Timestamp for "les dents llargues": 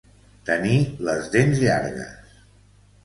1.09-2.41